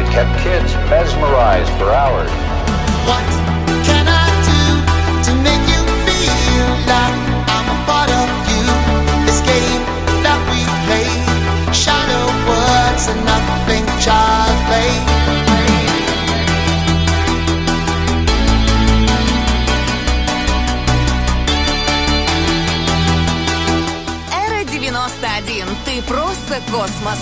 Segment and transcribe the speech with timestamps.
[0.00, 2.30] It kept kids mesmerized for hours.
[3.08, 3.28] What
[3.88, 4.62] can I do
[5.26, 7.18] to make you feel like
[7.56, 8.64] I'm a part of you?
[9.26, 9.82] This game
[10.24, 11.08] that we play,
[11.72, 14.92] shallow words and nothing child's play.
[24.30, 25.76] Эра 91.
[25.84, 27.18] Ты просто космос.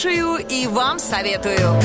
[0.00, 1.78] Слушаю и вам советую.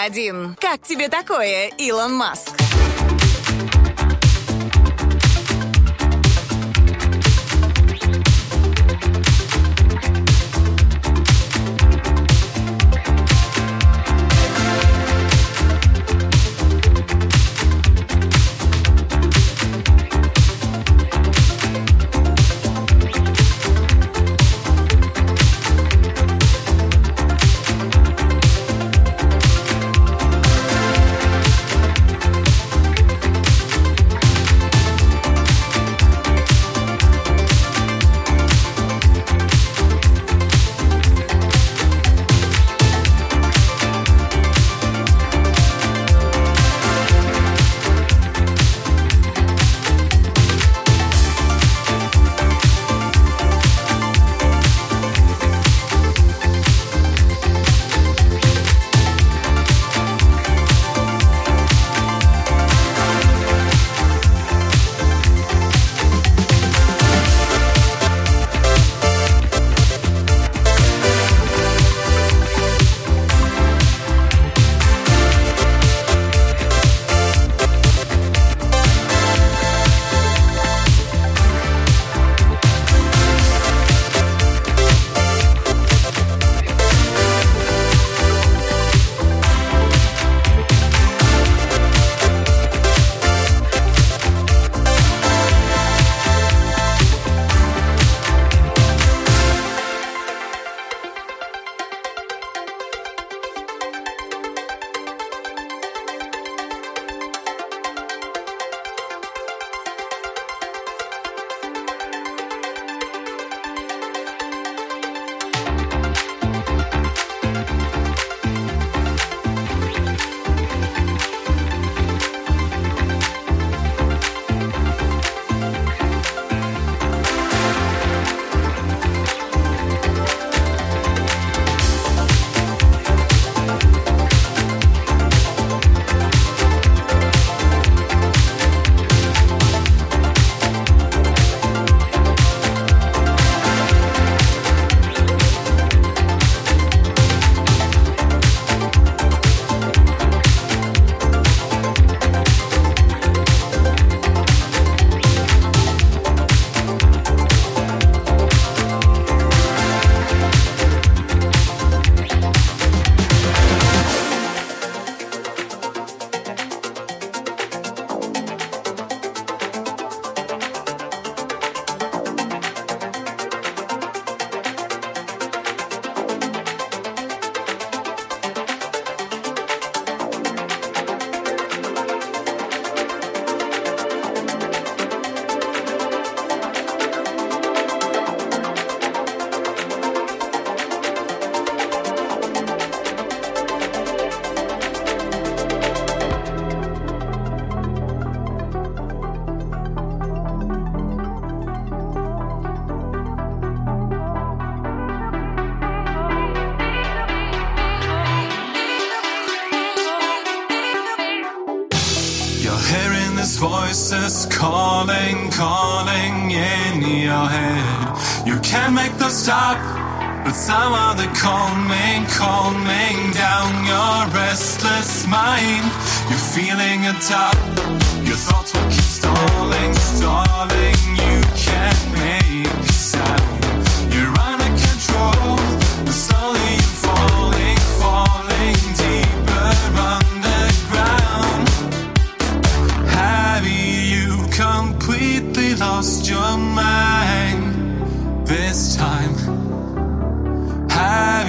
[0.00, 0.56] Формула-1.
[0.60, 2.49] Как тебе такое, Илон Маск?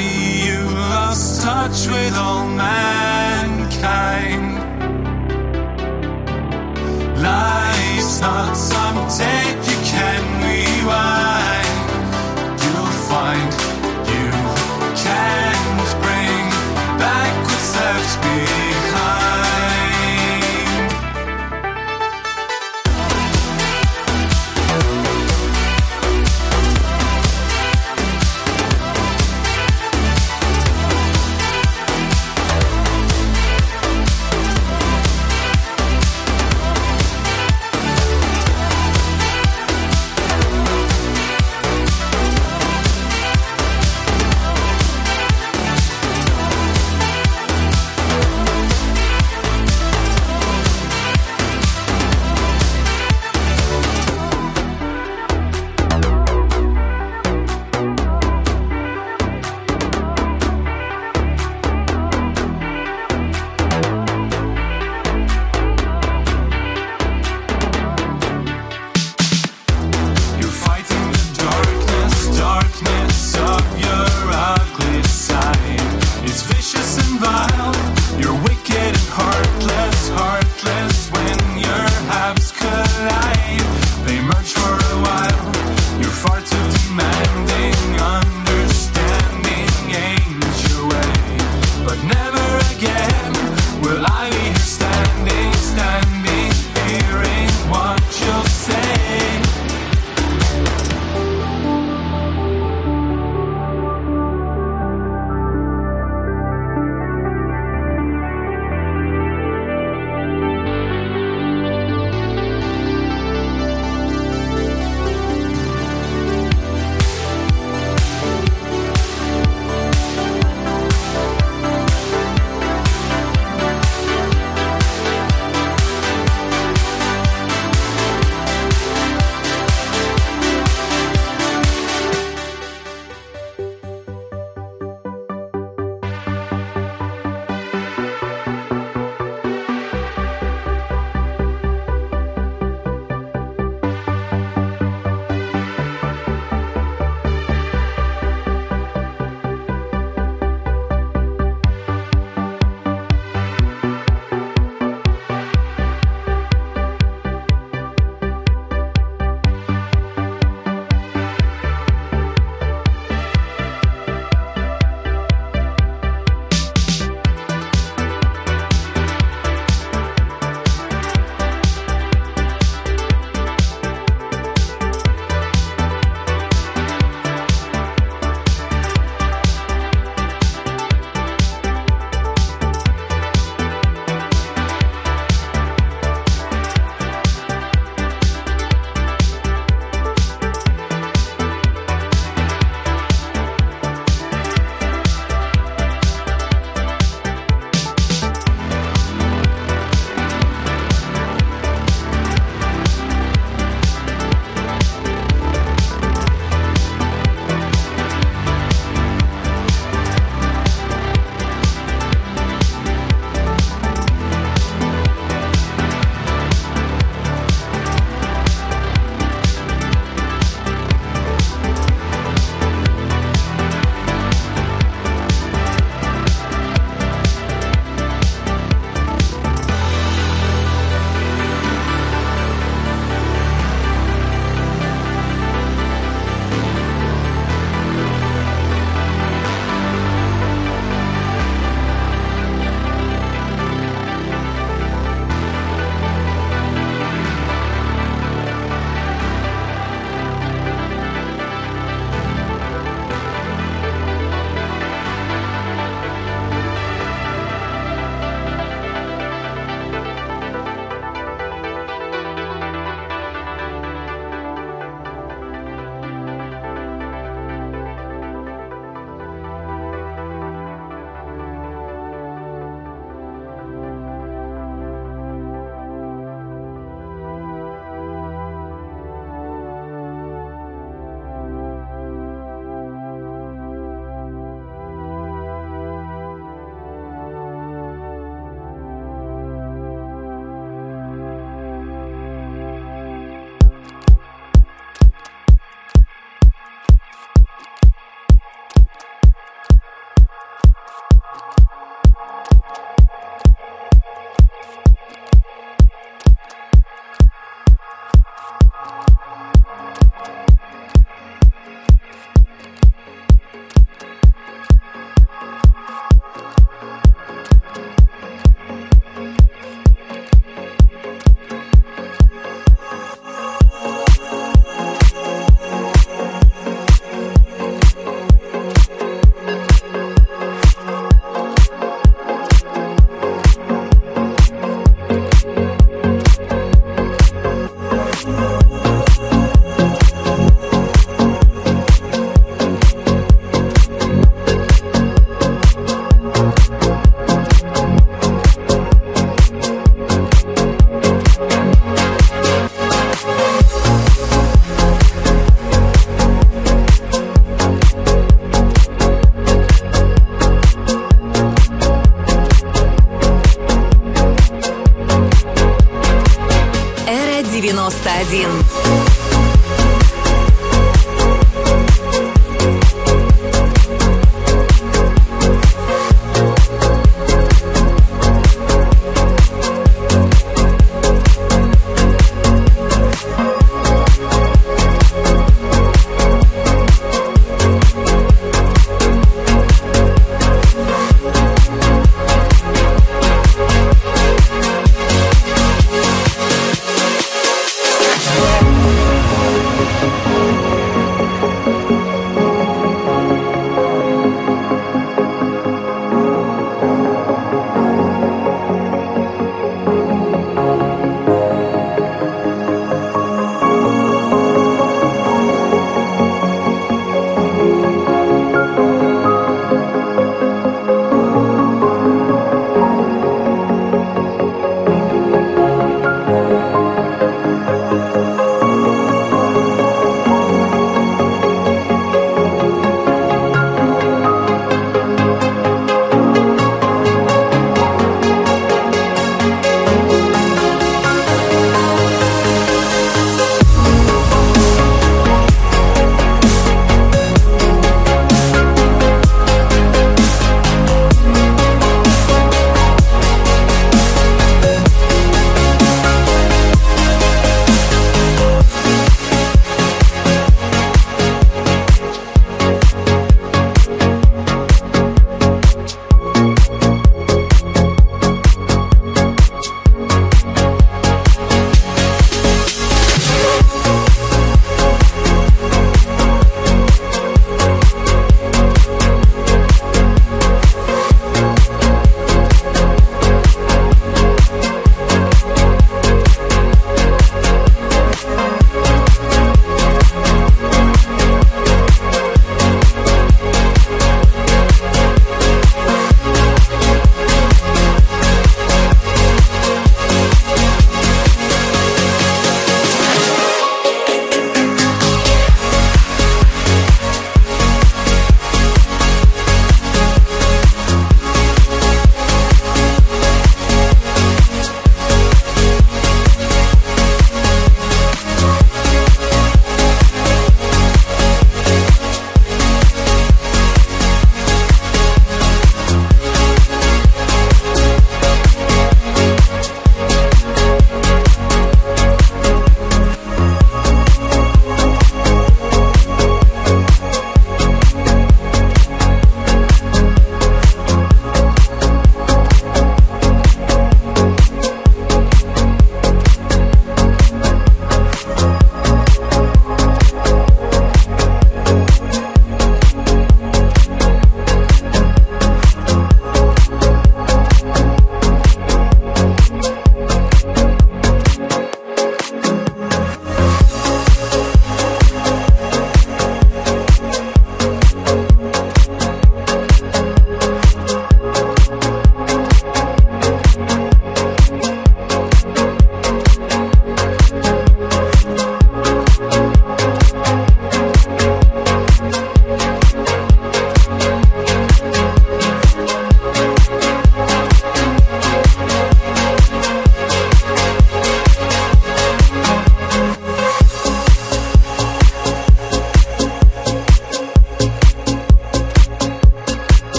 [0.00, 0.60] Maybe you
[0.94, 3.84] lost touch with all mankind.
[7.20, 9.69] Life's not some take.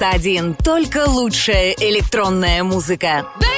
[0.00, 0.54] 91.
[0.54, 3.26] Только лучшая электронная музыка.
[3.38, 3.49] My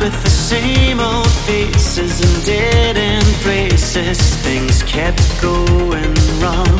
[0.00, 4.18] with the same old faces and dead embraces.
[4.46, 6.74] Things kept going wrong.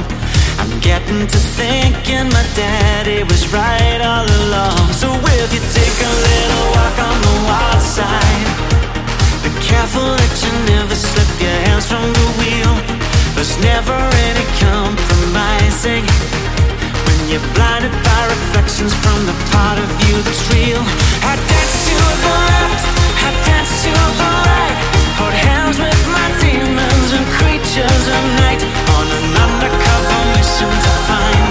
[0.58, 4.92] I'm getting to thinking my daddy was right all along.
[4.92, 8.48] So if you take a little walk on the wild side,
[9.42, 12.74] be careful that you never slip your hands from the wheel.
[13.34, 13.98] There's never
[14.28, 16.47] any compromising
[17.28, 20.80] you're blinded by reflections from the part of you that's real.
[21.28, 22.84] I dance to the left,
[23.20, 24.76] I dance to the right.
[25.20, 28.62] Hold hands with my demons and creatures of night
[28.96, 31.47] On an undercover mission to find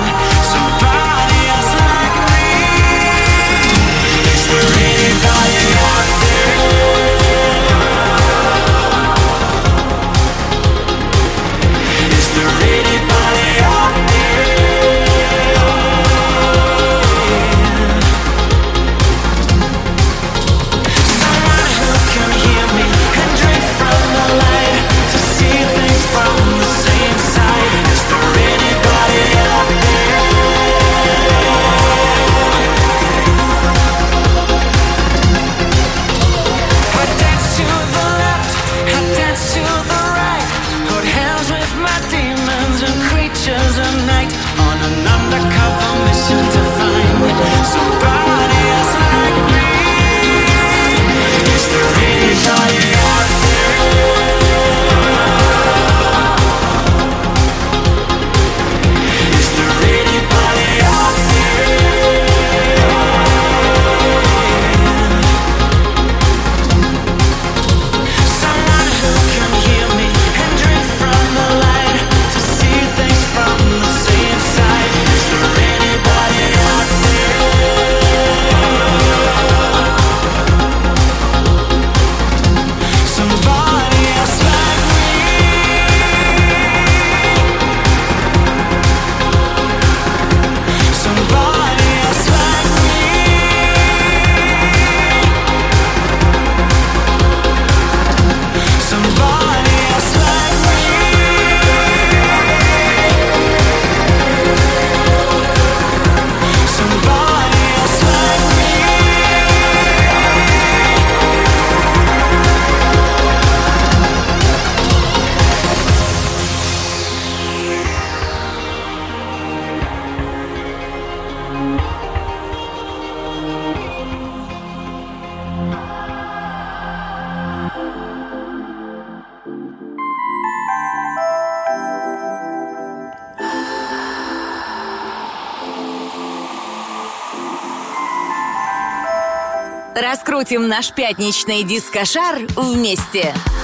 [140.47, 143.33] крутим наш пятничный дискошар вместе.
[143.35, 143.56] Вместе.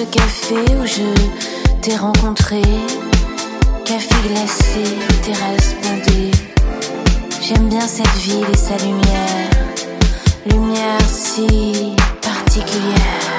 [0.00, 2.62] ce café où je t'ai rencontré.
[3.84, 4.84] Café glacé,
[5.22, 6.30] terrasse bondée.
[7.42, 9.50] J'aime bien cette ville et sa lumière.
[10.46, 13.29] Lumière si particulière.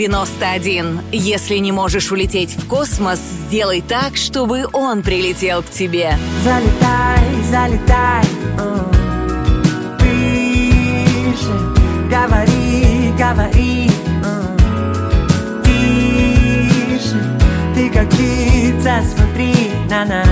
[0.00, 1.02] 91.
[1.12, 6.16] Если не можешь улететь в космос, сделай так, чтобы он прилетел к тебе.
[6.42, 7.18] Залетай,
[7.50, 8.24] залетай.
[9.98, 11.52] Выше.
[12.08, 13.90] Говори, говори.
[15.64, 17.38] Тише.
[17.74, 19.52] Ты как птица, смотри
[19.90, 20.26] на нас.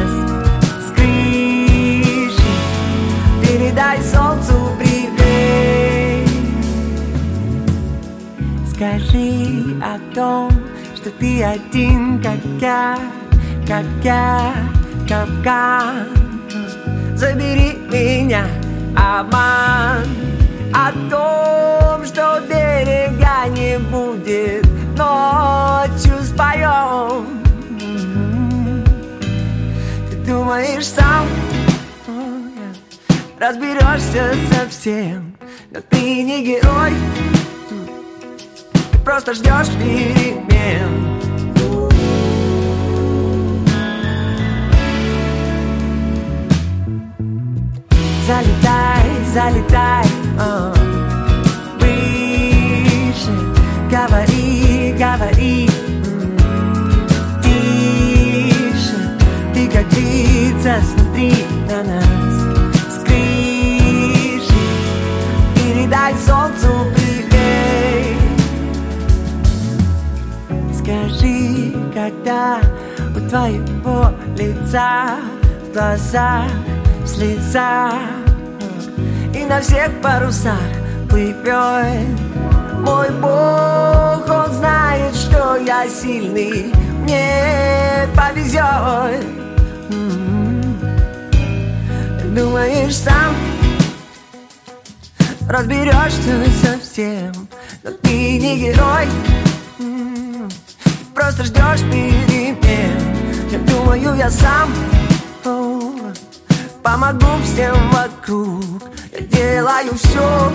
[0.86, 2.40] С крыши.
[3.42, 4.87] Передай солнцу привет.
[8.78, 10.48] Скажи о том,
[10.94, 12.96] что ты один, как я,
[13.66, 14.54] как я,
[15.08, 16.06] капкан.
[17.16, 18.46] Забери меня,
[18.96, 20.06] обман
[20.72, 24.64] о том, что берега не будет,
[24.96, 27.26] ночью споем.
[30.08, 31.26] Ты думаешь сам,
[33.40, 35.36] разберешься со всем,
[35.72, 36.92] но ты не герой
[39.08, 41.18] просто ждешь перемен.
[48.26, 50.04] Залетай, залетай
[50.38, 50.74] а.
[51.80, 53.32] Выше
[53.90, 55.70] Говори, говори.
[57.42, 59.16] Тише
[59.54, 61.32] Ты как птица, смотри
[61.70, 62.94] на нас.
[62.94, 64.52] С крыши
[65.54, 66.97] Передай солнцу
[71.98, 72.60] когда
[73.16, 75.16] у твоего лица
[75.62, 76.48] в глазах
[77.04, 77.92] слеза
[79.34, 80.60] И на всех парусах
[81.08, 82.06] плывет
[82.74, 86.72] мой Бог Он знает, что я сильный,
[87.02, 89.24] мне повезет
[89.90, 90.78] М-м.
[92.34, 93.34] Думаешь сам
[95.48, 97.32] разберешься совсем
[97.82, 99.08] Но ты не герой.
[101.28, 102.98] Просто ждешь перемен.
[103.50, 104.72] Я думаю, я сам
[106.82, 108.64] Помогу всем вокруг.
[109.12, 110.52] Я делаю все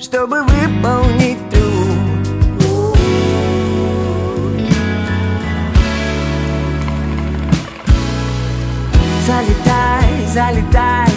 [0.00, 2.98] Чтобы выполнить труд.
[9.24, 11.09] Залетай, залетай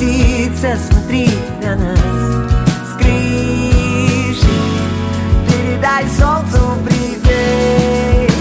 [0.00, 1.28] птица смотри
[1.62, 1.98] на нас
[2.88, 4.48] с крыши.
[5.46, 8.32] Передай солнцу привет.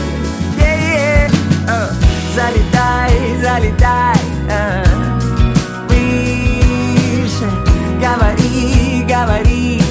[0.58, 1.30] Yeah, yeah.
[1.68, 1.92] Uh,
[2.34, 4.22] залетай, залетай.
[4.48, 4.88] Uh,
[5.90, 7.50] выше.
[8.00, 9.82] Говори, говори.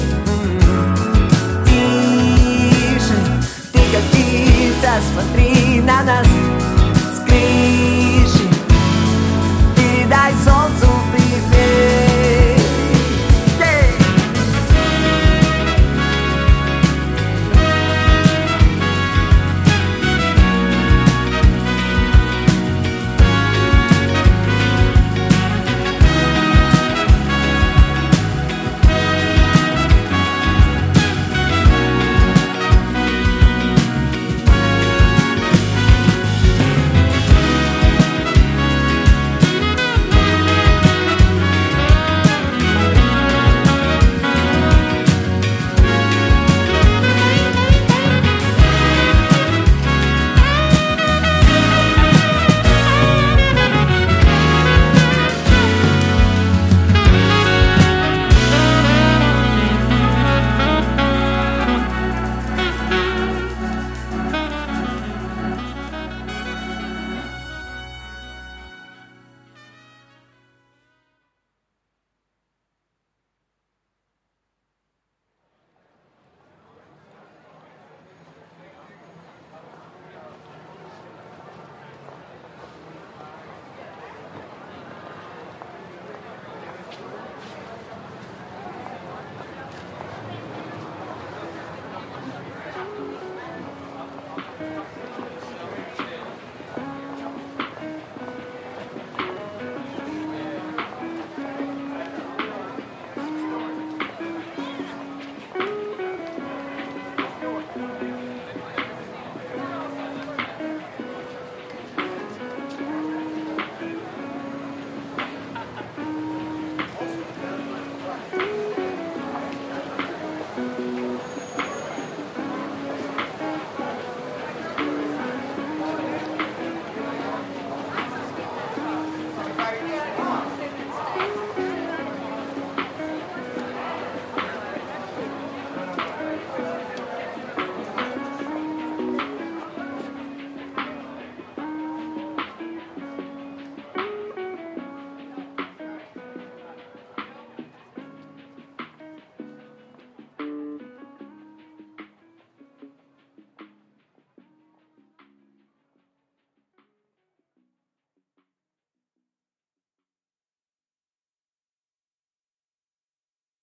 [1.65, 3.19] Тише.
[3.71, 6.38] Ты как птица, смотри на нас.